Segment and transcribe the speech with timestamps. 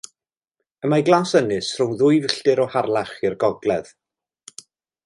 [0.87, 3.97] Y mae Glasynys rhyw ddwy filltir o Harlach i'r gogledd.